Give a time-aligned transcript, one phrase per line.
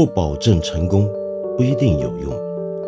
[0.00, 1.06] 不保证成功，
[1.58, 2.32] 不一定有用。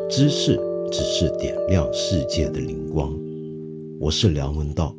[0.09, 0.59] 知识
[0.91, 3.15] 只是点亮世界的灵光。
[4.01, 4.97] 我是梁文道。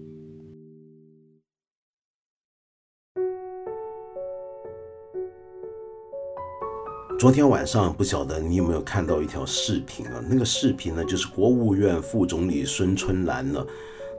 [7.17, 10.23] 昨天晚上不晓得你有没有看到一条视频啊？
[10.29, 13.65] 那个视频呢，就是国务院副总理孙春兰呢，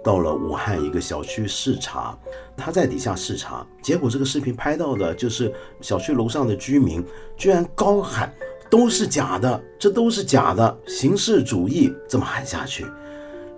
[0.05, 2.17] 到了武汉一个小区视察，
[2.57, 7.03] 他在底下视察，结果这个视频拍到的就是小区楼上的居民
[7.37, 8.33] 居然高喊
[8.71, 12.87] 都是假的，这都是假的，形式主义这么喊下去。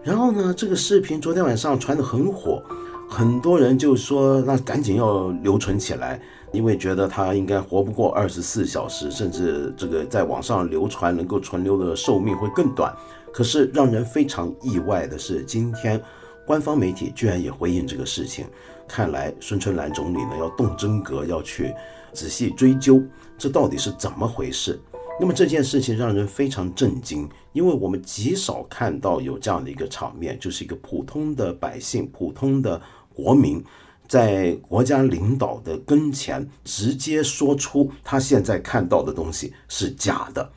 [0.05, 2.63] 然后呢，这个视频昨天晚上传得很火，
[3.09, 6.21] 很多人就说那赶紧要留存起来。
[6.53, 12.95] 因为觉得他应该活不过二十四小时，甚至这个在网上流传能够存留的寿命会更短。
[13.31, 16.01] 可是让人非常意外的是，今天
[16.47, 18.47] 官方媒体居然也回应这个事情。
[18.89, 21.75] 看来孙春兰总理呢要动真格，要去
[22.13, 23.03] 仔细追究
[23.37, 24.81] 这到底是怎么回事。
[25.19, 32.81] 那么这件事情让人非常震惊，因为我们极少看到有这样的一个场面，就是一个普通的百姓、普通的
[33.13, 33.63] 国民。
[34.09, 40.49] 在国家领导的跟前，直接说出他现在看到的东西是假的。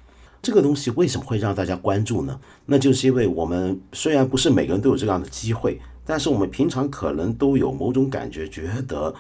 [0.42, 2.40] 这个东西为什么会让大家关注呢？
[2.66, 9.14] 那就是因为我们虽然不是每个人都有这样的机会，但是我们平常可能都有某种感觉，觉得，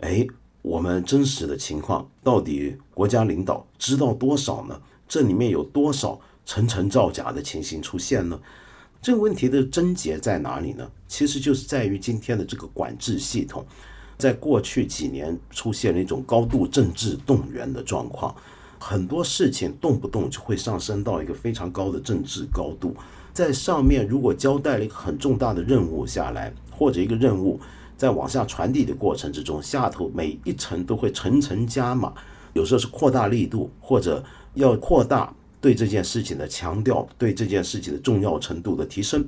[0.00, 0.26] 哎，
[0.62, 4.80] 我们真实的情况到底国家领导知道多少呢？
[5.06, 8.40] 这里面有多少层层造假的情形出现呢？
[9.02, 10.90] 这个问题的症结在哪里呢？
[11.06, 13.64] 其实就是在于今天的这个管制系统，
[14.16, 18.34] 在过去几年出现了一种高度政治动员的状况，
[18.86, 22.94] 很多事情动不动就会上升到一个非常高的政治高度。
[23.32, 27.58] 在上面如果交代了一个很重大的任务下来，或者一个任务
[27.96, 32.12] 在往下传递的过程之中，下头每一层都会层层加码，
[32.52, 35.34] 有时候是扩大力度，或者要扩大。
[35.62, 39.26] 对这件事情的强调，对这件事情的重要程度的提升，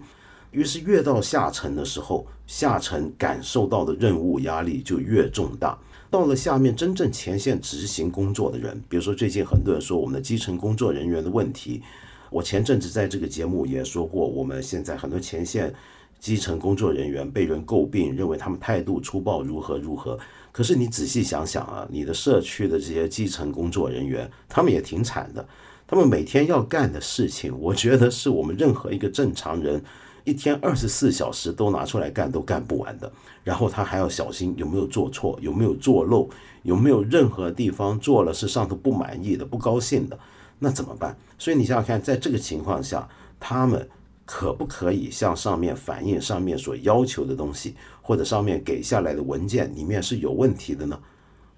[0.51, 5.79] 于是越到下层的时候，下层感受到的任务压力就越重大。
[6.11, 11.83] 到了下面真正前线执行工作的人，比如说最近很多人说我们的基层工作人员的问题，
[12.31, 15.75] 我前阵子在这个节目也说过，我们现在很多前线
[16.19, 20.19] 基层工作人员被人诟病，认为他们态度粗暴，如何如何。
[20.53, 25.47] 可是你仔细想想啊，你的社区的这些基层工作人员，他们也挺惨的。
[25.87, 29.81] 他们每天要干的事情，我觉得是我们任何一个正常人
[30.27, 33.11] 一天二十四小时都拿出来干都干不完的。
[33.43, 36.29] 然后他还要小心有没有做错，有没有做漏，
[36.65, 40.19] 有没有任何地方做了是上头不满意的、不高兴的，
[40.59, 41.17] 那怎么办？
[41.39, 43.89] 所以你想想看，在这个情况下，他们
[44.25, 50.99] 可不可以向上面反映上面所要求的东西，或者上面给下来的文件里面是有问题的呢？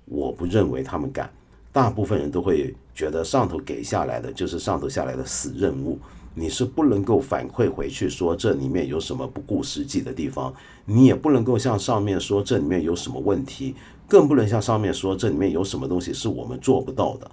[0.04, 1.32] 我不认为他们敢。
[1.72, 5.98] 大部分人都会觉得上头给下来的就是上头下来的死任务，
[6.38, 10.54] 你是不能够反馈回去说这里面有什么不顾实际的地方，
[10.84, 13.74] 你也不能够向上面说这里面有什么问题，
[14.06, 17.30] 更不能向上面说这里面有什么东西是我们做不到的，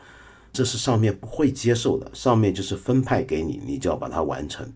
[0.52, 2.10] 这是上面不会接受的。
[2.14, 4.68] 上面就是分派给你，你就要把它完成。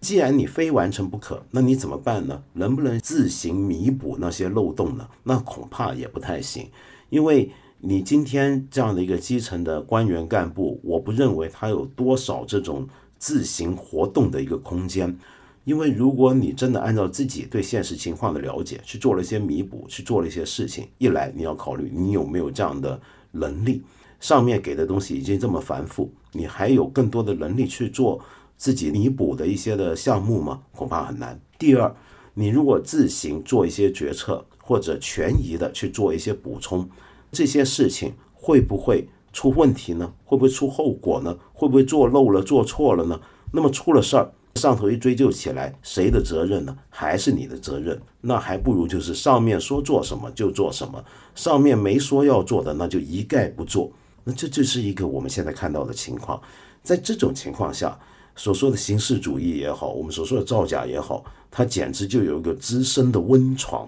[0.00, 2.42] 既然你非完成不可，那你怎么办呢？
[2.54, 5.08] 能不能自行弥补那些漏洞呢？
[5.22, 6.68] 那恐怕也不太行，
[7.08, 7.50] 因为。
[7.78, 15.16] 你今天这样的一个基层的官员干部，我不认为他有多少这种自行活动的一个空间，
[15.64, 23.00] 因为如果你真的按照自己对现实情况的了解去做了一些弥补，去做了一些事情，一来你要考虑你有没有这样的
[23.32, 23.82] 能力，
[24.20, 28.20] 上面给的东西已经这么繁复，你还有更多的能力去做
[28.56, 30.62] 自己弥补的一些的项目吗？
[30.72, 31.40] 恐怕很难。
[31.58, 31.94] 第二，
[32.34, 36.88] 你如果自行做一些决策，或者权宜的去做一些补充。
[37.32, 40.10] 这些事情会不会出问题呢？
[40.24, 41.36] 会不会出后果呢？
[41.52, 43.20] 会不会做漏了、做错了呢？
[43.52, 46.74] 那么出了事儿，上头一追究起来，谁的责任呢？
[46.88, 48.00] 还是你的责任？
[48.22, 51.04] 那还不如就是上面说做什么就做什么，
[51.34, 53.92] 上面没说要做的，那就一概不做。
[54.24, 56.40] 那这就是一个我们现在看到的情况。
[56.82, 57.98] 在这种情况下，
[58.36, 63.86] 所说的形式主义也好，我们所说的造假也好，它简直就有一个滋生的温床。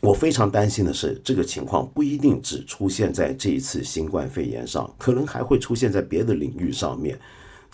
[0.00, 7.18] 我非常担心的是，这个情况不一定只出现在这一次新冠肺炎上，可能还会出现在别的领域上面。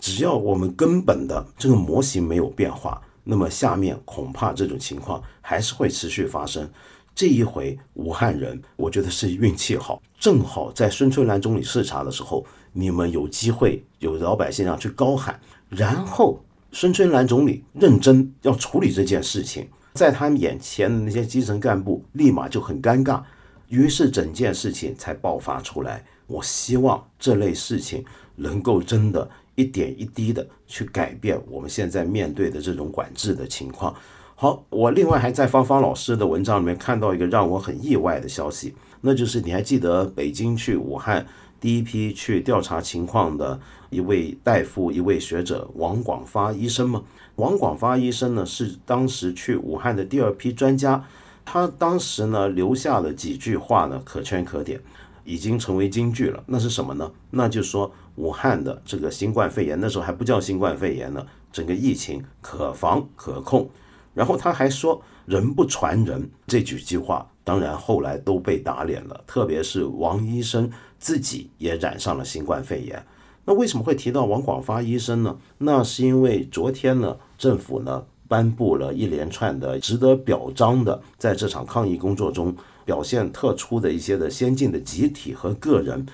[0.00, 6.69] 只要我们根本的这个模型没有变化，那么下面恐怕这种情况还是会持续发生。
[7.15, 15.38] 这一回武汉人，我觉得是运气好，正好在孙春兰总理视察的时候，你们有机会有老百姓要去高喊，
[15.69, 16.43] 然后
[16.73, 19.69] 孙春兰总理认真要处理这件事情。
[19.94, 23.23] 在他们眼前的那些基层干部立马就很尴尬，
[23.69, 26.05] 于是整件事情才爆发出来。
[26.26, 28.05] 我希望这类事情
[28.35, 33.94] 能够真的一点一滴的去改变我们现在面对的这种管制的情况。
[34.35, 41.25] 好，我另外还在芳芳老师的文章里面看到一个让我很意外的消息，那就是你还记得北京去武汉
[41.64, 43.58] 第一批去调查情况的
[43.88, 47.02] 一位大夫、一位学者王广发医生吗？
[47.37, 51.02] 王广发医生呢是当时去武汉的第二批专家，
[51.43, 54.78] 他当时呢留下了几句话呢，可圈可点，
[55.25, 56.44] 已经成为金句了。
[56.49, 57.11] 那是什么呢？
[57.31, 63.70] 那就是说武汉的这个新冠肺炎那时候还不叫新冠肺炎呢，整个疫情可防可控。
[64.12, 69.25] 然后他还说“人不传人”这几句话，当然后来都被打脸了。
[69.26, 70.70] 特别是王医生
[71.05, 73.05] 自己也染上了新冠肺炎。
[73.45, 75.37] 那为什么会提到王广发医生呢？
[75.59, 82.56] 那是因为昨天呢，政府呢颁布了一连串的值得表彰的，在这场抗疫工作中
[82.87, 86.06] 表现特殊的一些的先进的集体和个人。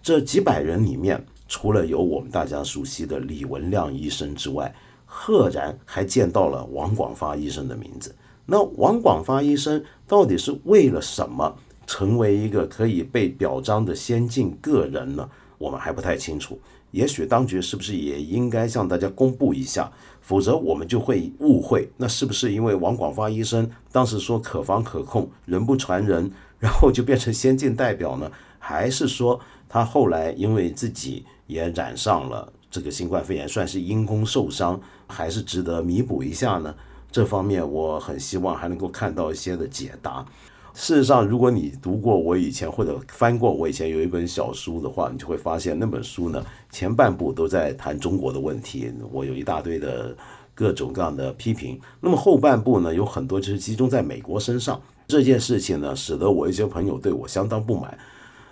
[0.00, 4.72] 这几百人里面，除了有我们大家熟悉的李文亮医生之外，
[5.04, 8.14] 赫然还见到了王广发医生的名字。
[8.46, 11.56] 那王广发医生到底是为了什么
[11.88, 15.26] 成为一个可以被表彰的先进个人呢？
[15.56, 16.60] 我们还不太清楚。
[16.90, 19.90] 也许当局是不是也应该向大家公布一下？
[20.20, 28.30] 否则我们就会误会，那是不是因为王广发医生当时说可防可控，人不传人，然后就变成先进代表呢？
[28.58, 34.78] 还是说他后来因为自己也染上了这个新冠肺炎，算是因公受伤？
[35.06, 36.74] 还是值得弥补一下呢？
[37.10, 40.24] 这方面我很希望还能够看到一些的解答。
[40.78, 46.40] 事实上，如果你读过我以前或者翻过我以前有一本小书的话，你就会发现那本书呢
[46.70, 50.16] 前半部都在谈中国的问题，我有一大堆的
[50.54, 51.80] 各种各样的批评。
[52.00, 57.98] 那么后半部呢有很多就是集中在美国身上这件事情呢，使得我一些朋友对我相当不满，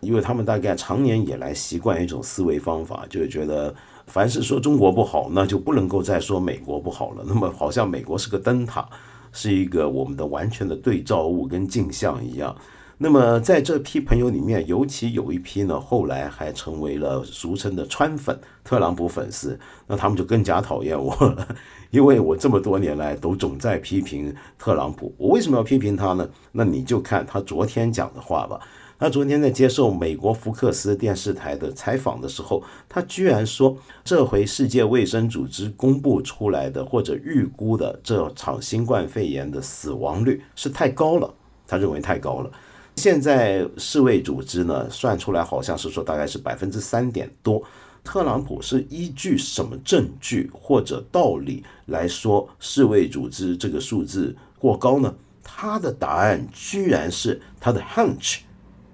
[0.01, 3.73] 因为他们大概常年以来习惯一种思维方法，就是觉得。
[4.09, 7.25] 凡是说中国不好，那就不能够再说美国不好了。
[7.27, 8.89] 那么好像美国是个灯塔，
[9.37, 12.57] 是一个我们的完全的对照物跟镜像一样。
[12.99, 21.47] 那么在这批朋友里面，尤其有一批呢，后来还成为了俗称的川粉、特朗普粉丝，那他们就更加讨厌我了，
[21.91, 25.15] 因为我这么多年来都总在批评特朗普。
[25.19, 26.27] 我为什么要批评他呢？
[26.53, 28.59] 那你就看他昨天讲的话吧。
[28.99, 41.35] 他昨天在接受美国福克斯电视台的采访的时候，他居然说，这回世界卫生组织公布出来的或者预估的这场新冠肺炎的死亡率是太高了，
[41.67, 42.51] 他认为太高了。
[42.97, 47.63] 现在世卫组织呢算出来好像是说大概是百分之三点多。
[48.03, 55.15] 特朗普是依据什么证据或者道理来说世卫组织这个数字过高呢？
[55.43, 58.39] 他的答案居然是他的 hunch。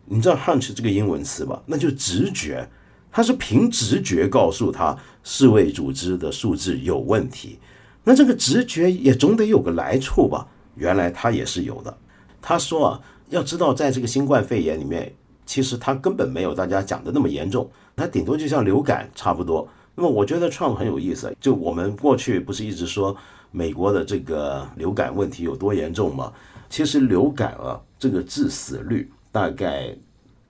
[0.04, 1.62] 你知道 hunch 这个英文词吧？
[1.66, 2.68] 那就直觉，
[3.10, 7.58] 他是凭直觉告诉他世卫组织的数字有问题。
[8.04, 10.46] 那这个直觉也总得有个来处吧？
[10.74, 11.96] 原来他也是有的。
[12.40, 13.00] 他说啊，
[13.30, 15.14] 要知道在这个新冠肺炎里面，
[15.46, 19.68] 其实他根本没有大家讲的那么严重，它顶多就像流感差不多。
[19.94, 23.16] 那么我觉得创很有意思，就我们过去不是一直说
[23.50, 26.32] 美国的这个流感问题有多严重吗？
[26.68, 29.10] 其实流感啊，这个致死率。
[29.32, 29.96] 大概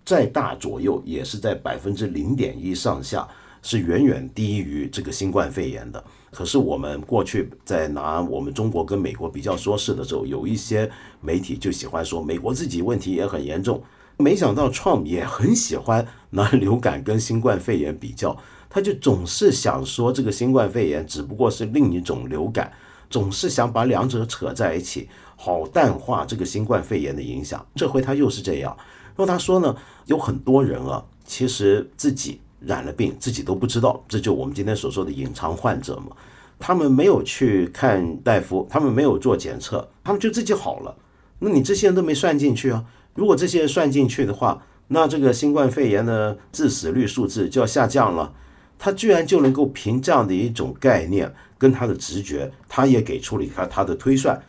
[0.05, 3.27] 再大左右也是在百分之零点一上下，
[3.63, 6.03] 是远远低于这个新冠肺炎的。
[6.33, 10.91] 可是我们过去在拿我们中国跟美国比较说事的时候，有一些
[11.21, 13.83] 媒体就喜欢说美国自己问题也很严重。
[14.19, 18.37] 没想到创也很喜欢拿流感跟新冠肺炎比较，
[18.69, 22.73] 他就总是想说这个新冠肺炎只不过是另一种流感，
[23.09, 25.09] 总是想把两者扯在一起。
[25.37, 28.77] 好淡化这个新冠肺炎的影响，这回他又是这样。
[29.17, 36.17] 然后他说呢，有很多人啊，其实自己染了病，自己都不知道，这就我们今天所说的隐藏患者嘛。
[36.59, 40.97] 他们没有去看大夫，他们没有做检测，他们就自己好了。
[41.41, 42.85] 那你这些人都没算进去啊？
[43.15, 48.33] 如果这些人算进去的话，那这个新冠肺炎的致死率数字就要下降了。
[48.79, 54.41] 他居然就能够凭这样的一种概念跟他的直觉，他也给出了他他的推算。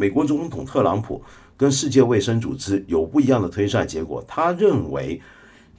[0.00, 1.20] 美国总统特朗普
[1.56, 5.20] 跟世界卫生组织有不一样的推算结果，他认为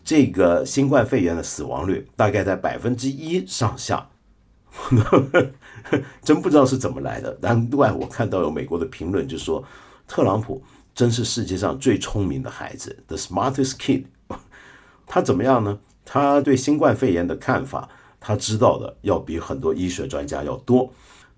[0.03, 4.09] 这个新冠肺炎的死亡率大概在百分之一上下，
[6.21, 7.37] 真不知道是怎么来的。
[7.41, 9.63] 难怪我看到有美国的评论就说，
[10.05, 10.61] 特朗普
[10.93, 14.03] 真是世界上最聪明的孩子，the smartest kid。
[15.07, 15.79] 他怎么样呢？
[16.03, 17.87] 他对新冠肺炎的看法，
[18.19, 20.91] 他知道的要比很多医学专家要多。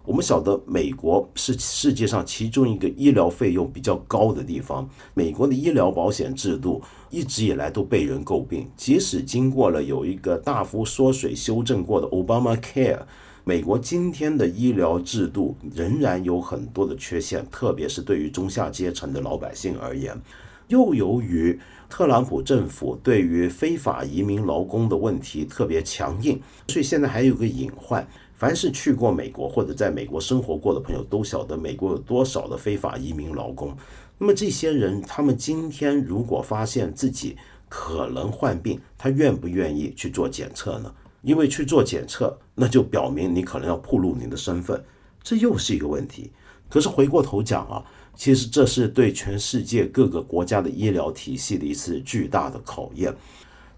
[0.03, 13.01] 我们晓得美国是世界上其中一个医疗费用比较高的地方，美国的医疗保险制度一直以来都被人诟病，即使经过了有一个大幅缩水修正过的 Obama Care。
[13.43, 20.19] 美国今天的医疗制度仍然有很多的缺陷，特别是对于中下阶层的老百姓而言。
[20.67, 26.39] 又由于特朗普政府对于非法移民劳工的问题特别强硬，
[26.69, 28.07] 所以现在还有个隐患：
[28.41, 33.77] 凡是去过美国或者在美国生活过的朋友都晓得，美国有多少的非法移民劳工。
[34.17, 37.37] 那么这些人，他们今天如果发现自己
[37.69, 40.91] 可能患病，他愿不愿意去做检测呢？
[41.21, 44.83] 因为去做检测，那就表明你可能要暴露你的身份，
[45.21, 46.31] 这又是一个问题。
[46.67, 53.13] 可是回过头讲啊，其实这是对全世界各个国家的医疗体系的一次巨大的考验。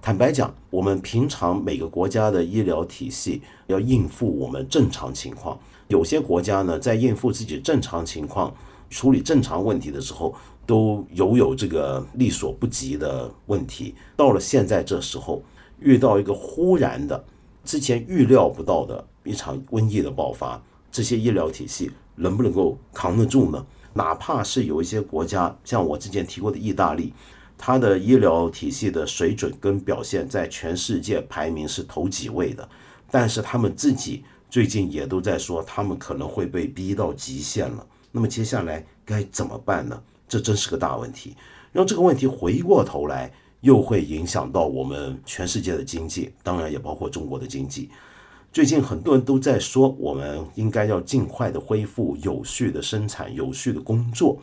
[0.05, 5.57] 坦白讲，我们平常每个国家的医疗体系要应付我们正常情况，
[5.87, 8.53] 有些国家呢在应付自己正常情况、
[8.89, 13.95] 处理正常问题的时候，都有有这个力所不及的问题。
[14.17, 15.41] 到了现在这时候，
[15.79, 17.23] 遇到一个忽然的。
[17.63, 23.65] 之前预料不到的一场瘟疫的爆发，这些医疗体系能不能够扛得住呢？
[23.93, 27.13] 哪怕是有一些国家，像我之前提过的意大利，
[27.65, 32.67] 它的医疗体系的水准跟表现在全世界排名是头几位的，
[33.09, 37.87] 但是他们自己最近也都在说，他们可能会被逼到极限了。
[38.11, 39.97] 那么接下来该怎么办呢？
[40.27, 41.37] 这真是个大问题。
[41.71, 43.31] 让这个问题回过头来。
[43.61, 47.89] 又会影响到我们全世界的经济，当然也包括中国的经济。
[48.51, 54.37] 最近很多人都在说，我们应该要尽快的恢复有序的生产、有序的工作，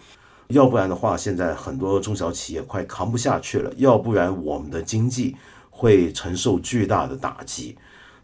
[0.50, 5.34] 要不然的话，现在很多中小企业快扛不下去了，要不然我们的经济
[5.70, 7.76] 会承受巨大的打击。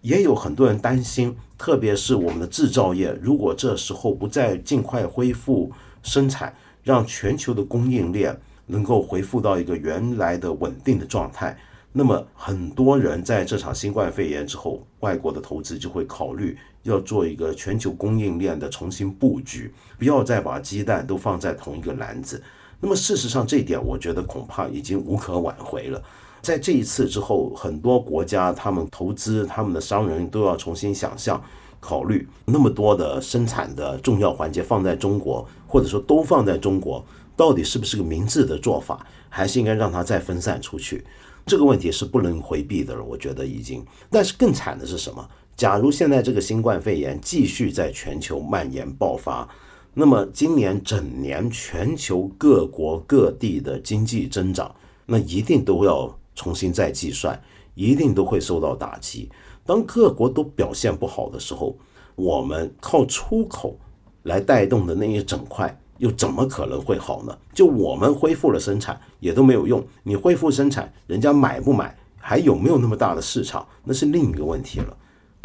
[0.02, 8.38] 也有很多人担心，特别是我们的制造业，如果这时候不再尽快恢复生产，让全球的供应链。
[8.68, 11.56] 能够恢复到一个原来的稳定的状态，
[11.92, 22.42] 那么很多人在这场新冠肺炎之后，外国的投资就会考虑要做一个全球供应链的重新布局，不要再把鸡蛋都放在同一个篮子。
[22.80, 26.02] 那么事实上，这一点我觉得恐怕已经无可挽回了。
[26.42, 31.42] 在这一次之后，很多国家他们投资，他们的商人都要重新想象、
[31.80, 37.04] 考虑，那么多的生产的重要环节放在中国，或者说都放在中国。
[37.34, 41.04] 到底是不是个明智的做法，还是应该让它再分散出去？
[41.44, 43.04] 这个问题是不能回避的了。
[43.04, 45.28] 我觉得已经，但是更惨的是什么？
[45.56, 49.48] 假如现在这个新冠肺炎继续在全球蔓延爆发，
[49.94, 54.74] 那么今年整年全球各国各地的经济增长，
[55.06, 57.40] 那一定都要重新再计算，
[57.74, 59.30] 一定都会受到打击。
[59.64, 61.74] 当各国都表现不好的时候，
[62.16, 63.78] 我们靠出口
[64.24, 65.74] 来带动的那一整块。
[65.98, 67.34] 又怎么可能会好呢？
[67.54, 69.82] 就我们恢复了生产也都没有用。
[70.02, 74.94] 你恢复生产，人家买不买，还有没有那么大的市场，那是另一个问题了。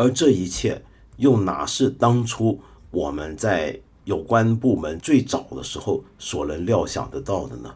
[0.01, 0.81] 而这一切
[1.17, 7.71] 又哪是当初我们在有关部门最早的时候所能料想得到的呢？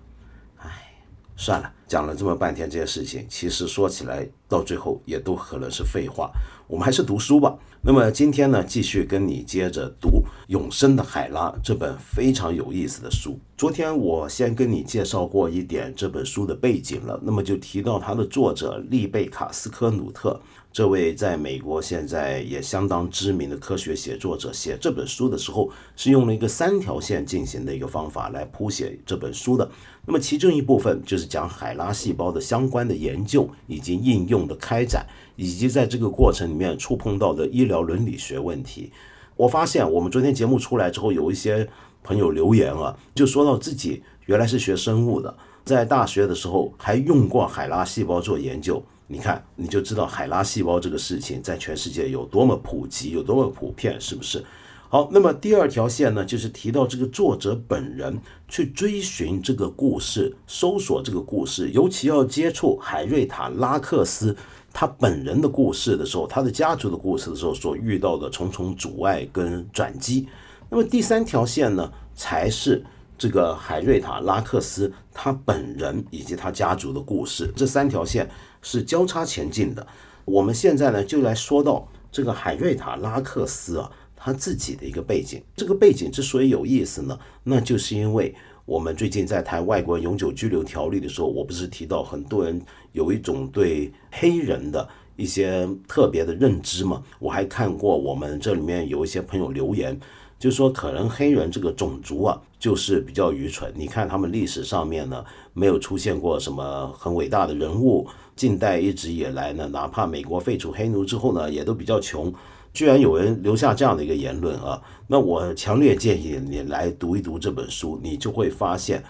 [0.58, 0.92] 哎，
[1.38, 6.32] 算了，讲了这么半天这些事情，其实说起来到最后也都可能是废话。
[6.66, 7.56] 我们还是读书吧。
[7.88, 10.10] 那么今天呢，继续跟你接着读
[10.48, 13.40] 《永生的海拉》这本非常有意思的书。
[13.56, 20.42] 昨天我先跟你介绍过一点这本书的背景了，那么就提到它的作者利贝卡斯科努特
[20.74, 29.70] 这位在美国现在也相当知名的科学写作者，写这本书的时候是用了一个三条线进行的一个方法来谱写这本书的。
[30.08, 35.06] 那么其中一部分就是讲海拉细胞的相关的研究以及应用的开展。
[35.38, 38.92] 以及在这个过程里面触碰到的医疗伦理学问题，
[39.36, 41.68] 我发现我们昨天节目出来之后，有一些
[42.04, 48.84] 朋友留言啊，就说到自己原来是学生物的，在大学的时候还用过海拉细胞做研究。
[49.08, 54.44] 你看，你就知道海拉细胞这个事情在全世界有多么普及，有多么普遍，是不是？
[54.90, 64.36] 好，那么第二条线呢，就是提到这个作者本人去追寻这个故事，搜索这个故事，尤其要接触海瑞塔拉克斯。
[64.78, 70.28] 他本人的故事的时候，他的家族的故事的时候，所遇到的重重阻碍跟转机。
[70.70, 72.84] 那么第三条线呢，才是
[73.18, 77.50] 这个海瑞塔拉克斯他本人以及他家族的故事。
[77.56, 78.30] 这三条线
[78.62, 79.88] 是交叉前进的。
[80.26, 85.42] 我们现在呢，就来说到这个海瑞塔拉克斯啊，他自己的一个背景。
[85.56, 88.36] 这个背景之所以有意思呢，那就是因为。
[88.66, 92.60] 我们最近在谈外国人永久居留条例的时候，我不是提到很多人
[92.94, 97.04] 有一种对黑人的一些特别的认知吗？
[97.20, 100.00] 我还看过我们这里面有一些朋友留言
[100.40, 103.72] 就说可能黑人这个种族啊，就是比较愚蠢。
[103.76, 108.08] 你看他们历史上面呢，没有出现过什么很伟大的人物。
[108.36, 112.34] 近代一直以来呢，哪怕美国废除黑奴之后呢，也都比较穷。
[112.76, 119.02] 居然有人留下这样的一个言论啊，那我强烈建议你来读一读这本书，你就会发现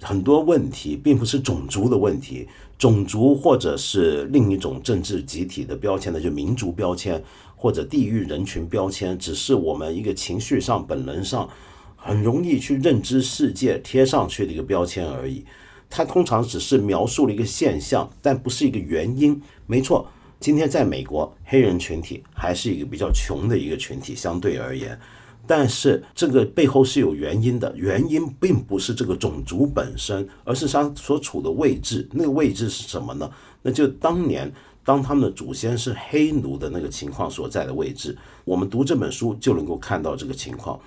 [0.00, 2.48] 很多问题并不是种族的问题，
[2.78, 7.22] 种族或者是另一种政治集体的标签，那就民族标签
[7.54, 11.46] 或者地域人群标签，只是我们一个情绪上、本能上
[11.96, 15.44] 很容易去认知世界贴上去的一个标签而已。
[15.90, 19.42] 它通常只是描述了一个现象，但不是一个原因。
[19.66, 20.08] 没错。
[20.40, 24.98] 今天在美国，黑人群体还是一个比较穷的一个群体，相对而言，
[25.46, 32.08] 但是这个背后是有原因的，原因并不是这个种族本身，而是他所处的位置。
[32.12, 33.30] 那个位置是什么呢？
[33.60, 34.50] 那就当年
[34.82, 38.16] 当他们的祖先是黑奴的那个情况所在的位置。
[38.46, 40.80] 我们读这本书就能够看到这个情况。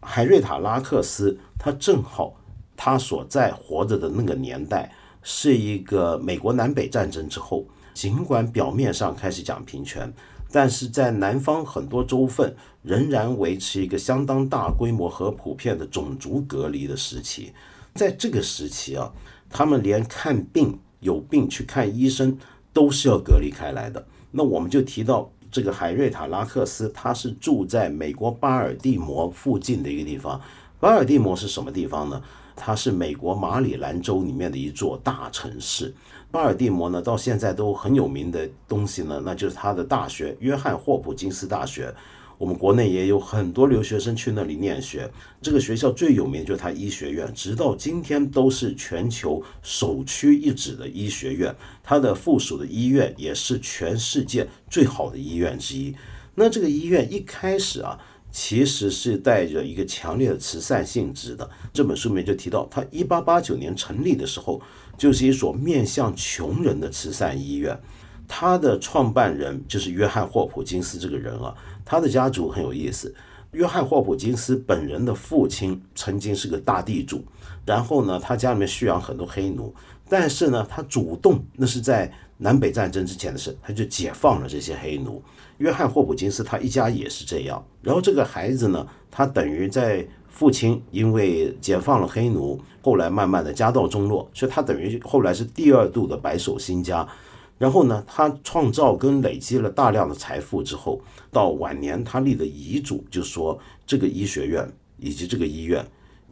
[0.00, 2.34] 海瑞塔拉克斯他正好
[2.76, 7.64] 他所在活着的那个年代是一个美国南北战争之后。
[7.96, 10.12] 尽管表面上开始讲平权，
[10.52, 17.54] 但是在南方很多州份仍然维持一个相当大规模和普遍的种族隔离的时期。
[17.94, 19.10] 在这个时期啊，
[19.48, 22.36] 他们连看病有病去看医生
[22.70, 24.06] 都是要隔离开来的。
[24.30, 30.38] 那我们就提到这个海瑞塔拉克斯，他是住在美国巴尔的摩附近的一个地方。
[30.78, 32.22] 巴尔的摩是什么地方呢？
[32.58, 35.94] 它是美国马里兰州里面的一座大城市。
[36.36, 41.90] 巴尔的摩呢，到现在都很有名的东西呢，那就是他的大学——约翰霍普金斯大学。
[42.36, 45.10] 我们国内也有很多留学生去那里念学。
[45.40, 51.56] 这个学校最有名就是它医学院，直到今天都是全球首屈一指的医学院。
[51.82, 55.96] 它的附属的医院也是全世界最好的医院之一。
[56.34, 57.98] 那这个医院一开始啊，
[58.30, 61.48] 其实是带着一个强烈的慈善性质的。
[61.72, 64.60] 这本书里面就提到，它一八八九年成立的时候。
[64.96, 67.78] 就是一所面向穷人的慈善医院，
[68.26, 71.54] 他的创办人就是约翰霍普金斯这个人啊，
[71.84, 73.14] 他的家族很有意思。
[73.52, 77.24] 约翰霍普金斯本人的父亲曾经是个大地主，
[77.64, 79.74] 然后呢，他家里面蓄养很多黑奴，
[80.08, 85.22] 但是呢，他主动那是在南北战争之前的事，他就解放了这些黑奴。
[85.58, 90.06] 约翰霍普金斯他一家也是这样，然后这个孩子呢，他等于在。
[90.36, 97.08] 父亲因为解放了黑奴，后来慢慢的家道中落，所以他等于后来是第二度的白手兴家。
[97.56, 101.00] 然后呢，他创造跟累积了大量的财富之后，
[101.32, 105.82] 到晚年他立的遗嘱就说，这个医学院以及这个医院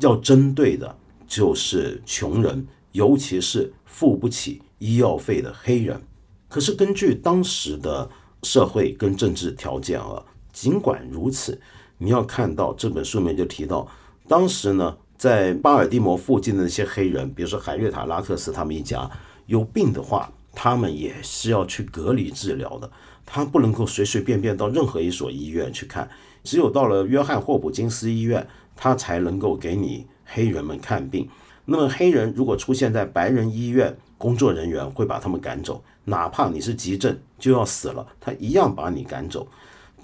[0.00, 0.94] 要针对的
[1.26, 5.98] 就是穷人，尤其是付不起医药费的黑人。
[6.46, 8.10] 可是根据当时的
[8.42, 11.58] 社会跟政治条件啊，尽管如此。
[11.98, 13.86] 你要看到这本书里面就提到，
[14.28, 19.10] 当时呢，在巴尔的摩附近的那些黑人，比如说海瑞塔拉克斯他们一家
[19.46, 22.90] 有病的话，他们也是要去隔离治疗的，
[23.24, 26.08] 他不能够随随便便到任何一所医院去看，
[26.42, 31.28] 只有到了约翰霍普金斯医院，他才能够给你黑人们看病。
[31.66, 39.46] 那么黑人如果出现在白人医院，工作人员会把他们赶走，哪怕你是急症就要死了，他一样把你赶走。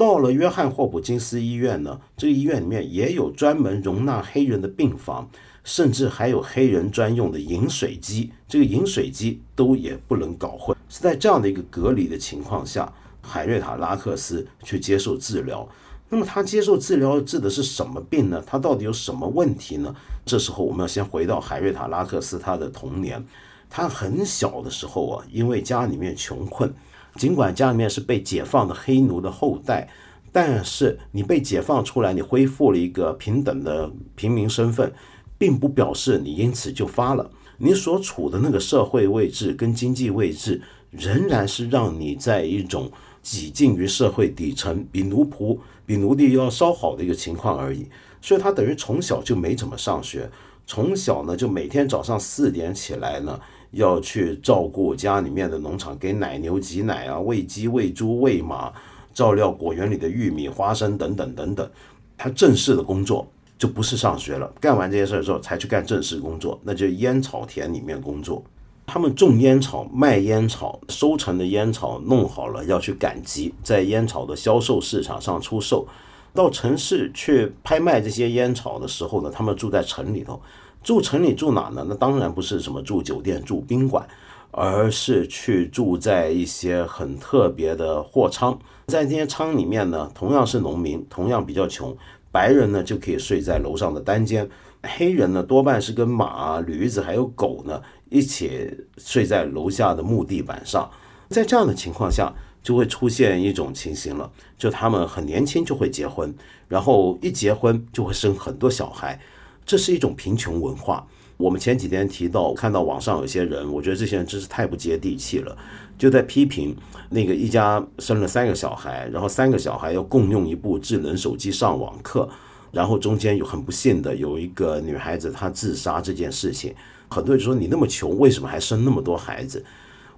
[0.01, 5.29] 到了约翰霍普金斯医院呢，这个医院里面也有专门容纳黑人的病房，
[5.63, 8.33] 甚至还有黑人专用的饮水机。
[8.49, 10.75] 这个饮水机都也不能搞混。
[10.89, 15.69] 是在这样的一个隔离的情况下，海瑞塔拉克斯去接受治疗。
[16.09, 18.43] 那么他接受治疗治的是什么病呢？
[18.47, 19.95] 他到底有什么问题呢？
[20.25, 23.23] 这时候我们要先回到海瑞塔拉克斯他的童年。
[23.69, 26.73] 他很小的时候啊，因为家里面穷困。
[27.17, 29.89] 尽管家里面是被解放的黑奴的后代，
[30.33, 34.93] 但是你被解放出来，你恢复了一个平等的平民身份，
[35.37, 37.31] 并不表示你因此就发了。
[37.59, 42.91] 你所处的那个社会位置跟经济位置，仍然是让你在一种
[43.23, 47.87] 挤进于社会底层，比奴仆、比奴隶要稍好的一个情况而已。
[48.23, 50.31] 所以他等于从小就没怎么上学，
[50.67, 53.39] 从小呢就每天早上四点起来呢。
[53.73, 58.73] 要去照顾家里面的农场，给奶牛挤奶啊，喂鸡、喂猪、喂马，
[59.15, 61.71] 照料果园里的玉米、花生等等等等。
[62.17, 63.27] 他正式的工作
[63.59, 68.43] 就不是上学了，干完这些事儿之后才去干正式工作，那就烟草田里面工作。
[68.87, 75.87] 他们种烟草、卖烟草，收成的烟草弄好了要去赶集，在烟草的销售市场上出售。
[76.35, 80.41] 到城市去拍卖这些烟草的时候呢，他们住在城里头。
[80.83, 81.85] 住城里住哪呢？
[81.89, 84.07] 那当然不是什么住酒店、住宾馆，
[84.51, 88.59] 而是去住在一些很特别的货仓。
[88.87, 91.97] 在这些仓里面呢，同样是农民，同样比较穷，
[92.33, 94.49] 白人呢就可以睡在楼上的单间，
[94.83, 100.91] 黑人呢多半是跟马、驴子还有狗呢一起睡在楼下的木地板上。
[101.29, 106.35] 在这样的情况下，就会出现一种情形了，就他们很年轻就会结婚，
[106.67, 109.21] 然后一结婚就会生很多小孩，
[109.71, 111.07] 这是一种贫穷文化。
[111.37, 115.57] 我们前几天提到，看到网上有些人，我觉得这些人真是太不接地气了，
[115.97, 116.77] 就在批评
[117.09, 122.29] 那个一家生了三个小孩，然后三个小孩要共用一部智能手机上网课，
[122.73, 126.75] 然后中间有很不幸的有一个女孩子她自杀这件事情，
[127.09, 129.65] 很多人说你那么穷，为什么还生那么多孩子？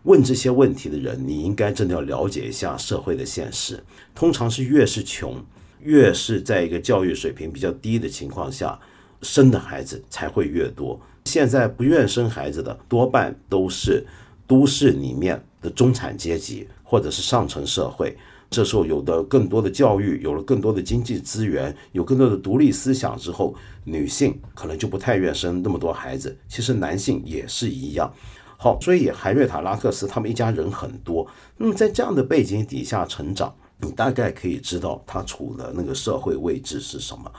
[0.05, 3.85] 问这些问题的人，你应该真的要了解一下社会的现实。
[4.15, 5.45] 通常是越是穷，
[5.83, 8.81] 越是在一个教育水平比较低的情况下，
[9.23, 11.01] 生的孩子才会越多。
[11.25, 14.05] 现在不愿生孩子的多半都是
[14.47, 18.17] 都市里面的中产阶级或者是上层社会。
[18.51, 23.55] 这时候有的更多的教育，有了更多的经济资源，有更多的独立思想之后，
[23.85, 26.37] 女性可能就不太愿生那么多孩子。
[26.49, 28.13] 其实男性也是一样。
[28.59, 31.27] 好，所以海瑞塔拉克斯他们一家人很多。
[31.57, 37.33] 那么在这样的背景底下成长，你大概可以知道他处的那个社会位置是什么。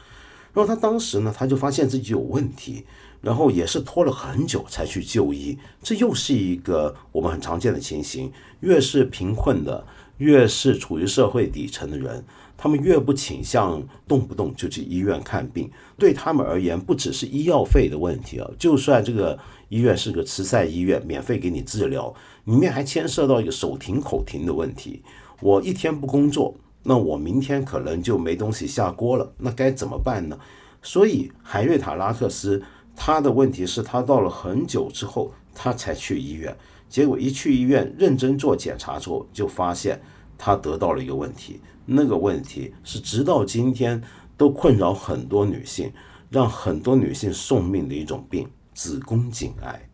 [0.54, 2.86] 然后他当时呢，他就发现自己有问题。
[3.24, 8.30] 然后也是拖了很久才去就医，这又是一个我们很常见的情形。
[8.60, 9.88] 越是贫困的，
[10.18, 12.26] 越是处于社会底层的人，
[12.58, 15.72] 他们越不倾向动不动就去医院看病。
[15.98, 19.40] 对他们而言，不只是医药费的问题啊，就算这个
[19.70, 22.14] 医院是个慈善医院，免费给你治疗，
[22.44, 25.02] 里面还牵涉到一个手停口停的问题。
[25.40, 30.38] 我一天不工作，那我明天可能就没东西下锅了，那该怎么办呢？
[30.82, 32.62] 所以海瑞塔拉克斯。
[32.96, 36.56] 他的问题是，他到了很久之后，他才去医院。
[36.88, 40.00] 结果一去医院认真做检查之后，就发现
[40.38, 41.60] 他得到了一个问题。
[41.88, 44.00] 那个问题是直到今天
[44.38, 45.92] 都困扰很多女性，
[46.30, 49.90] 让很多女性送命的一种病——子宫颈癌。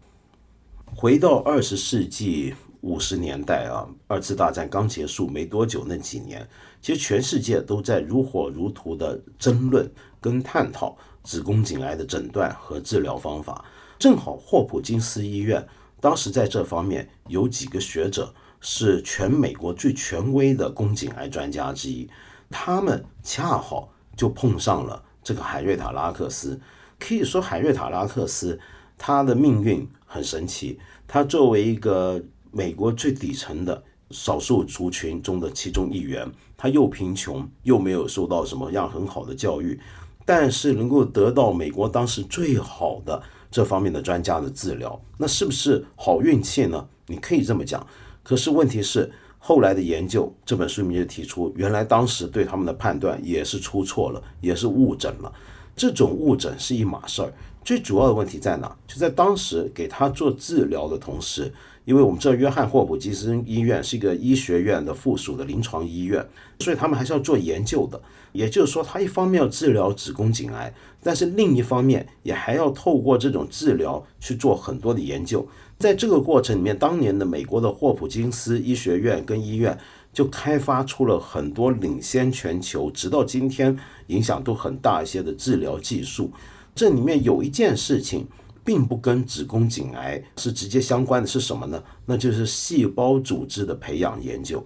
[0.93, 6.47] 回到二十世纪五十年代啊，二次大战刚结束没多久那几年，
[6.81, 10.97] 其实全世界都在如火如荼的争论跟探讨。
[11.21, 13.63] 子宫颈癌的诊断和治疗方法，
[13.99, 15.63] 正好霍普金斯医院
[15.99, 22.09] 当时在这方面有几个学者是全美国最权威的宫颈癌专家之一，
[22.49, 26.59] 他们恰好就碰上了这个海瑞塔拉克斯。
[26.97, 28.57] 可以说，海瑞塔拉克斯
[28.97, 30.79] 他的命运很神奇。
[31.05, 39.79] 他作为一个美国最底层的少数族群中的其中一员，他又贫穷，又没有受到什么样很好的教育。
[40.25, 46.87] 但是能够得到美国当时最好的这方面的专家的治疗，那是不是好运气呢？
[47.07, 47.85] 你可以这么讲。
[48.21, 55.33] 可是问题是，后来的研究，这本书里面就提出，原来当时对他们的判断也是出错了，也是误诊了。
[55.75, 57.33] 这种误诊是一码事儿。
[57.63, 58.75] 最主要的问题在哪？
[58.85, 61.51] 就在当时给他做治疗的同时，
[61.89, 66.23] 因为我们知道约翰霍普金斯医院是一个医学院的附属的临床医院，
[66.59, 67.99] 所以他们还是要做研究的。
[68.31, 70.71] 也就是说，他一方面要治疗子宫颈癌，
[71.01, 75.47] 但是另一方面也还要透过这种治疗去做很多的研究。
[75.79, 79.75] 在这个过程里面，当年的美国的霍普金斯医学院跟医院
[80.13, 83.75] 就开发出了很多领先全球，直到今天
[84.07, 86.31] 影响都很大一些的治疗技术。
[86.75, 88.27] 这里面有一件事情，
[88.63, 91.83] 并不跟子宫颈癌是直接相关的，是什么呢？
[92.05, 94.63] 那就是细胞组织的培养研究。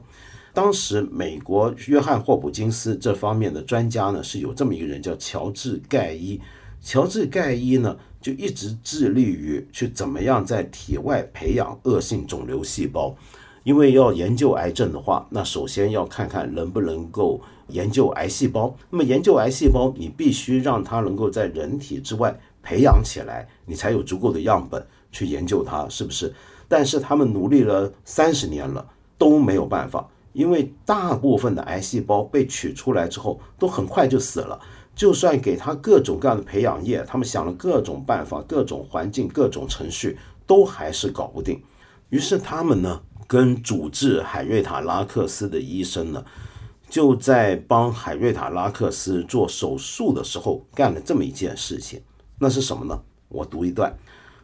[0.53, 6.39] 当时，美国约翰霍普金斯这方面的专家呢，是有这么一个人叫乔治盖伊。
[6.81, 13.15] 乔治盖伊呢，就一直致力于去怎么样在体外培养恶性肿瘤细胞。
[13.63, 18.75] 因为要研究癌症的话，那首先要看看能不能够研究癌细胞。
[18.89, 26.33] 那么研究癌细胞，你必须让它能够在人体之外培养起来，你才有足够的样本去研究它，是不是？
[26.67, 28.83] 但是他们努力了三十年了，
[29.17, 30.09] 都没有办法。
[30.31, 34.59] 因为大部分的癌细胞被取出来之后，都很快就死了。
[34.95, 41.61] 就算给他各种各样的培养液，他们想了各种办法、各种环境、各种程序，都还是搞不定。
[42.09, 46.23] 于是他们呢，跟主治海瑞塔拉克斯的医生呢，
[46.89, 52.01] 就在帮海瑞塔拉克斯做手术的时候，干了这么一件事情。
[52.39, 53.01] 那是什么呢？
[53.29, 53.95] 我读一段。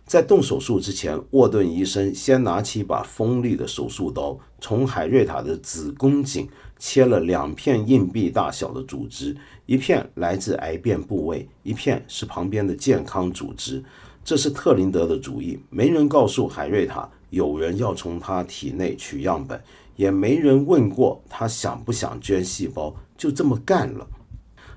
[0.06, 6.50] 在动手术之前，沃顿医生先拿起一把锋利的手术刀，从海瑞塔的子宫颈
[6.80, 13.84] 切了两片硬币大小的组织，一片来自癌变部位，一片是旁边的健康组织。
[14.24, 19.62] 这是特林德的主意，没人告诉海瑞塔有人要从他体内取样本，
[19.96, 24.08] 也没人问过他想不想捐细胞，就这么干了。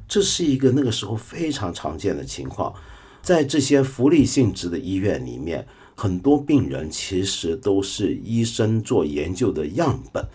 [0.07, 2.75] 这是一个那个时候非常常见的情况。
[3.23, 10.27] 在这些福利性质的医院里面，很多病人其实都是医生做研究的样本。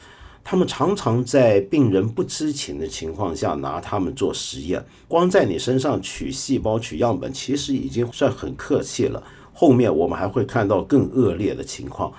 [0.43, 9.21] 他们常常在病人不知情的情况下拿他们做实验，光在你身上取细胞、取样本，其实已经算很客气了。
[9.52, 12.13] 后面我们还会看到更恶劣的情况。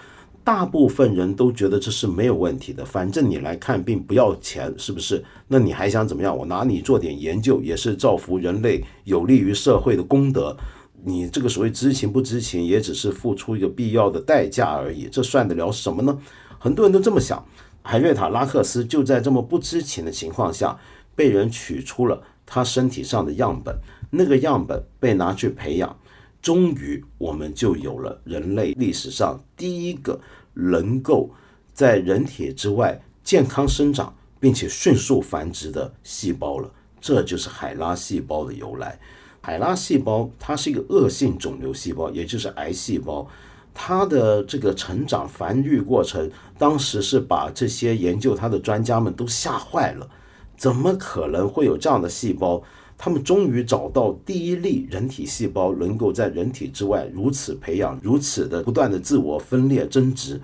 [0.49, 5.23] 大部分人都觉得这是没有问题的，反正你来看病不要钱，是不是？
[5.47, 6.35] 那你还想怎么样？
[6.35, 10.57] 我拿你做点研究，也是造福人类、有利于社会的功德。
[11.05, 16.19] 你这个所谓知情不知情，也只是付出一个必要的代价而已，这算得了什么呢？
[16.59, 17.45] 很多人都这么想。
[17.83, 20.79] 海瑞塔拉克斯就在这么不知情的情况下，
[21.15, 25.95] 被人取出了他身体上的样本，那个样本被拿去培养，
[26.41, 30.19] 终于我们就有了人类历史上第一个
[30.59, 31.31] 能够
[31.73, 36.69] 在人体之外健康生长并且迅速繁殖的细胞了。
[37.01, 38.99] 这就是海拉细胞的由来。
[39.41, 43.27] 海拉细胞它是一个恶性肿瘤细胞，也就是癌细胞。
[43.73, 50.09] 它的这个成长繁育过程，当时是把这些研究它的专家们都吓坏了。
[50.57, 52.61] 怎么可能会有这样的细胞？
[52.99, 60.41] 他们终于找到第一例人体细胞能够在人体之外如此培养，如此的不断的自我分裂增殖。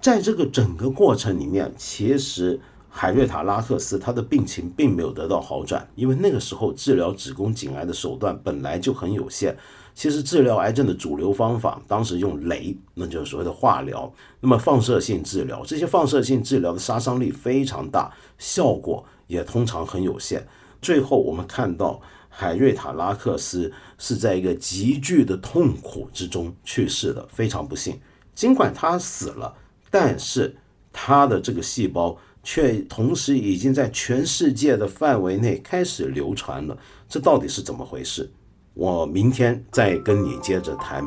[0.00, 9.56] 在这个整个过程里面，其实海瑞塔拉克斯他的病情并没有得到好转，因为那个时候治疗子宫颈癌的手段本来就很有限。
[9.94, 14.10] 其实治疗癌症的主流方法，当时用镭，那就是所谓的化疗。
[14.40, 20.46] 那么放射性治疗，这些放射性治疗的杀伤力非常大，效果也通常很有限。
[20.82, 27.98] 最后我们看到海瑞塔拉克斯是在一个急剧的痛苦之中去世的，非常不幸。
[28.34, 29.54] 尽管他死了，
[29.90, 30.54] 但是
[30.92, 36.76] 他的这个细胞却同时已经在全世界的范围内开始流传了。
[37.08, 38.28] 这到底是怎么回事？
[38.74, 41.06] 我明天再跟你接着谈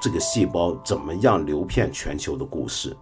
[0.00, 2.96] 这个细胞怎么样流遍全球的故事。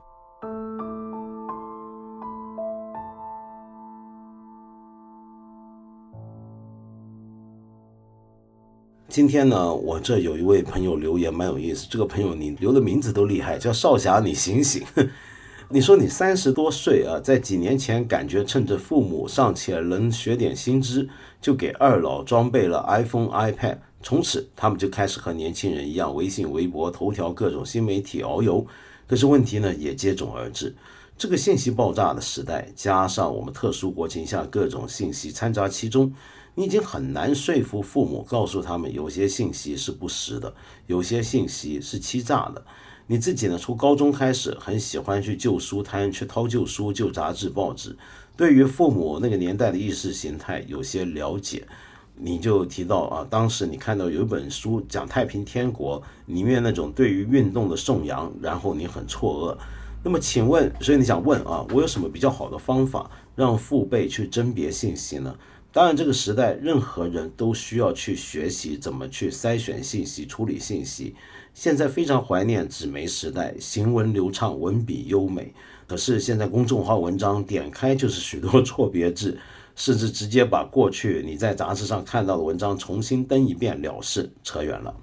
[9.10, 14.84] 今天呢，我这有一位朋友留言蛮有意思，这个朋友你留的名字都厉害，叫少侠，你醒醒！
[15.68, 21.08] 你说你三十多岁啊，在几年前感觉趁着父母尚且能学点新知，
[21.40, 23.78] 就给二老装备了 iPhone、iPad。
[24.00, 28.64] 从此，他们就开始和年轻人一样，微信、微博、头条各种新媒体遨游。
[29.08, 30.72] 可是问题呢，也接踵而至。
[31.18, 36.12] 这个信息爆炸的时代，加上我们特殊国情下各种信息掺杂其中，
[36.60, 40.52] 你已经很难说服父母，告诉他们有些信息是不实的，
[40.88, 42.62] 有些信息是欺诈的。
[43.06, 47.96] 你自己呢，从高中开始，很喜欢去旧书摊去掏旧书、旧杂志、报纸，
[48.36, 51.66] 对于父母那个年代的意识形态有些了解。
[52.14, 59.58] 你就提到啊，当时你看到有一本书讲太平天国里面那种对于运动的颂扬，然后你很错愕。
[60.04, 65.34] 那么请问，所以你想问啊，我有什么比较好的方法让父辈去甄别信息呢？
[65.72, 71.14] 当然，这个时代任何人都需要去学习怎么去筛选信息、处理信息。
[71.54, 75.52] 现在非常怀念纸媒时代，行文流畅，文笔优美。
[75.86, 79.38] 可是现在公众号文章点开就是许多错别字。
[79.76, 84.94] 甚至直接把过去你在杂志上看到的文章重新登一遍了事，扯远了。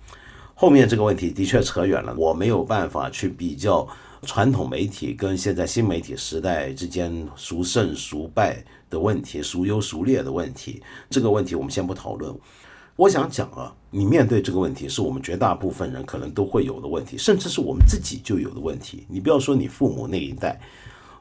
[0.53, 3.87] 后面这个问题的确扯远了，我没有办法去比较
[4.21, 10.81] 传统媒体跟现在新媒体时代之间孰胜孰败的问题，孰优孰劣的问题。
[11.09, 12.33] 这个问题我们先不讨论。
[12.95, 19.05] 我想讲啊，你面对这个问题，是我们绝大部分人可能都会有的问题，甚至是我们自己就有的问题。
[19.07, 20.59] 你不要说你父母那一代。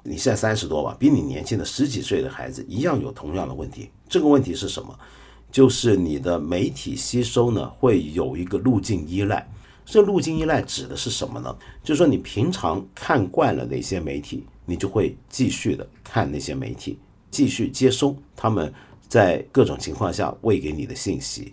[0.03, 3.91] 你现在三十多吧，比你年轻的十几岁的孩子一样有同样的问题。
[4.09, 4.97] 这个问题是什么？
[5.51, 9.47] 就是你的媒体吸收呢，会有一个路径依赖。
[9.85, 11.55] 这路径依赖指的是什么呢？
[11.83, 16.99] 就是说你平常看惯了哪些媒体，你就会继续的看那些媒体，
[17.37, 18.73] 继续接收他们
[19.07, 21.53] 在各种情况下喂给你的信息。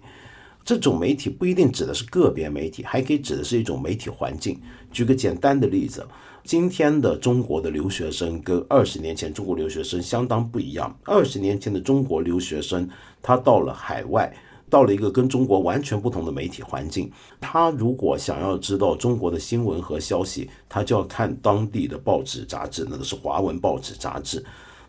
[0.63, 4.57] 这种媒体不一定指的是个别媒体，还可以指的是一种媒体环境。
[4.93, 6.07] 举个简单的例子。
[6.45, 10.93] 今天的中国的留学生跟二十年前中国留学生相当不一样。
[11.05, 12.89] 二十年前的中国留学生，
[13.21, 14.33] 他到了海外，
[14.69, 24.43] 到了一个跟中国完全不同的媒体环境，他如果想要知道中国的新闻和消息，他就要看当地的报纸杂志，那都是华文报纸杂志，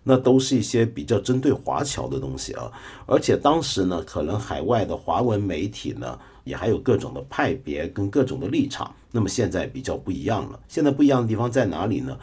[0.04, 2.70] 那都是一些比较针对华侨的东西啊。
[3.06, 6.16] 而且当时呢，可能海外的华文媒体呢。
[6.44, 10.60] 也还有各种的派别跟各种的立场，那么现在比较不一样了。
[10.68, 12.18] 现在不一样的地方在哪里呢？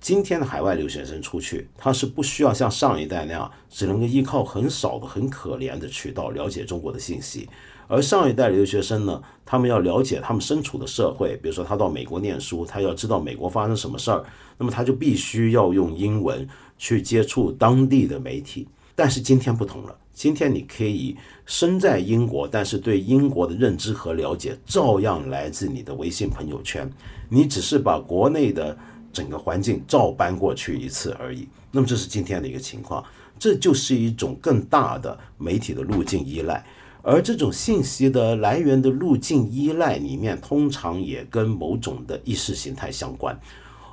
[0.00, 7.48] 今天的海外留学生出去，他是不需要像上一代那样，只能够依靠很少的、很可怜的渠道了解中国的信息。
[7.86, 14.24] 而上一代留学生呢，他们要了解他们身处的社会，比如说他到美国念书，他要知道美国发生什么事儿，
[14.58, 18.66] 那么他就必须要用英文去接触当地的媒体。
[18.94, 21.16] 但是今天不同了，今天你可以
[21.46, 26.90] 身在英国，但是对英国的认知和了解照样来自你的微信朋友圈，
[27.28, 28.76] 你只是把国内的。
[29.14, 33.00] 整个环境照搬过去一次而已，那么这是今天的一个情况，
[33.38, 36.66] 这就是一种更大的媒体的路径依赖，
[37.06, 43.38] 而这种信息的来源的路径依赖里面，通常也跟某种的意识形态相关。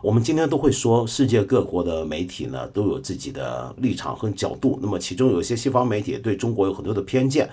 [0.02, 7.50] 我们今天都会说，世界各国的媒体呢都有自己的立场和角度，那么其中有一些西方媒体对中国有很多的偏见。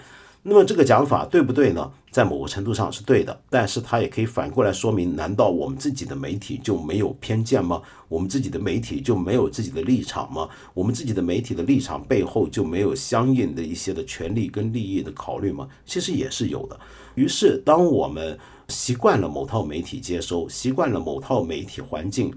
[0.49, 1.93] 那么这个讲法对不对呢？
[2.11, 7.83] 在某个程度上是对的，但是它也可以反过来说明：难道我们自己的媒体就没有偏见吗？
[8.09, 10.49] 我们自己的媒体就没有自己的立场吗？
[10.73, 15.69] 我们自己的媒体的立场背后就没有相应的一些的权利跟利益的考虑吗？
[15.85, 16.81] 其实也是有的。
[17.15, 22.33] 于是，当我们习惯了某套媒体接收，习惯了某套媒体环境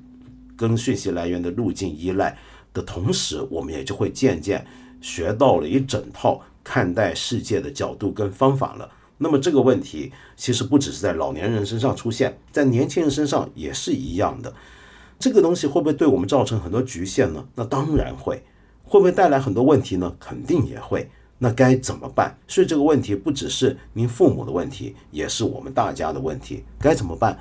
[0.58, 2.38] 跟讯息来源的路径依赖
[2.74, 4.68] 的同时，我们也就会渐渐
[5.00, 6.42] 学到了一整套。
[6.64, 8.90] 看待世界的角度跟方法了。
[9.18, 14.54] 那么这个问题其实不只是在老年人身上出现，在年轻人身上也是一样的。
[15.20, 17.46] 这个东西会不会对我们造成很多局限呢？
[17.56, 18.44] 那当然会。
[18.84, 20.14] 会不会带来很多问题呢？
[20.20, 21.10] 肯定也会。
[21.38, 22.38] 那该怎么办？
[22.48, 26.66] 所以这个问题不只是您父母的问题，也是我们大家的问题。
[26.78, 27.40] 该怎么办？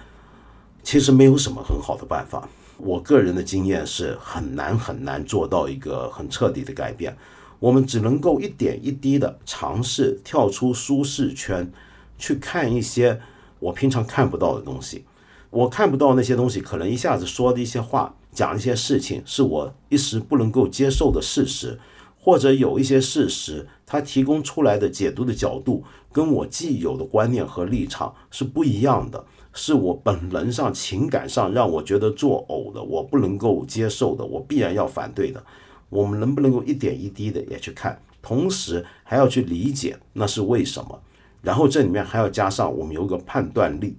[0.82, 2.48] 其实没有什么很好的办法。
[2.76, 7.16] 我个人的经验是很难很难做到一个很彻底的改变。
[7.60, 11.70] 我们只能够一点一滴的尝试跳出舒适圈，
[12.18, 13.20] 去看一些
[13.58, 15.04] 我平常看不到的东西。
[15.50, 21.78] 我看不到那些东西，可能一下子说的一些话，讲一些事情，是我一时不能够接受的事实，
[22.18, 35.44] 或者有一些事实，它提供出来的解读的角度，跟我既有的观念和立场是不一样的，是我本能上、情感上让我觉得作呕的，我不能够接受的，我必然要反对的。
[35.90, 40.98] 我们能不能够一点一滴的也去看，同时还要去理解那是为什么，
[41.42, 43.96] 然后这里面还要加上我们有个判断力，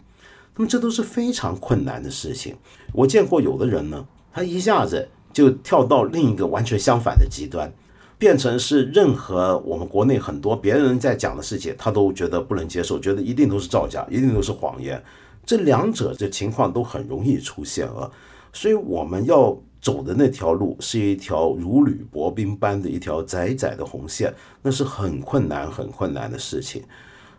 [0.55, 2.55] 那么这都是非常困难的事情。
[2.93, 7.69] 我见过有的人呢，他一下子就跳到另一个完全相反的极端，
[8.17, 15.03] 变成是任何我们国内很多别人在讲的事情，他都觉得不能接受，觉得一定都是造假，一定都是谎言。
[15.45, 18.09] 这两者这情况都很容易出现啊，
[18.53, 19.61] 所以我们要。
[19.81, 26.83] 走的那条路是一条如履薄冰般的一条窄窄的红线，那是很困难、很困难的事情，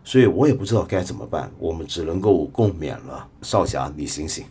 [0.03, 3.25] 所以我也不知道该怎么办，我们只能够共勉了。
[3.41, 4.43] 少侠，你醒醒！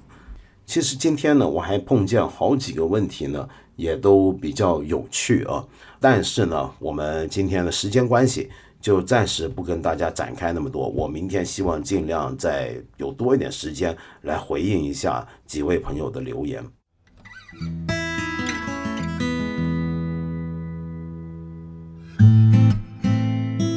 [0.65, 5.63] 其实今天呢，我还碰见好几个问题呢，也都比较有趣啊。
[6.01, 8.49] 但是呢，我们今天的时间关系，
[8.81, 10.89] 就暂时不跟大家展开那么多。
[10.89, 16.65] 我明天希望尽量再有多一点时间来回应一下几位朋友的留言。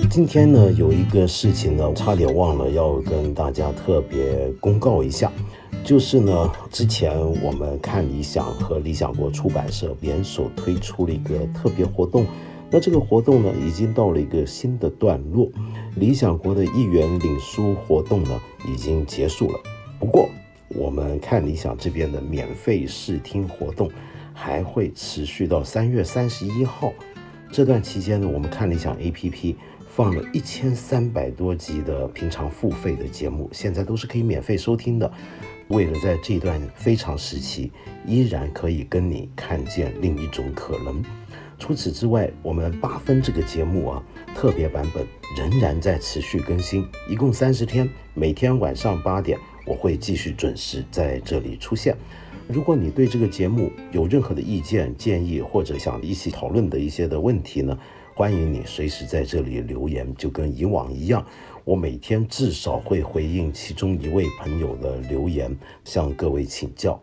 [0.10, 5.30] 今天呢，有一个事情呢，差点忘了要跟大家特别公告一下，
[5.84, 12.26] 就是呢，之前我们看理想和理想国出版社联手推出了一个特别活动，
[12.72, 15.50] 那这个活动呢，已经到了一个新的段落，
[15.98, 18.30] 理想国的一元领书活动呢，
[18.70, 19.60] 已经结束了，
[20.00, 20.30] 不过。
[20.76, 23.90] 我们看理想这边的免费试听活动
[24.34, 26.94] 还会持续到三月三十一号。
[27.50, 29.56] 这段期间呢，我们看理想 APP
[29.88, 35.10] 放了一千三百多集的平常付费的节目，现在都是可以免费收听的。
[35.70, 37.72] 为了在这段非常时期
[38.06, 41.02] 依然可以跟你看见另一种可能，
[41.58, 44.04] 除此之外，我们八分这个节目啊，
[44.36, 45.08] 特别版本
[45.38, 49.40] 仍然在持续更新，一共三十天，每天晚上八点。
[49.66, 51.96] 我会继续准时在这里出现。
[52.48, 57.76] 如果你对这个节目有任何的意见建议，或者想一起讨论的一些的问题呢，
[58.14, 61.26] 欢迎你随时在这里留言，就跟以往一样，
[61.64, 67.02] 我每天至少会回应其中一位朋友的留言，向各位请教。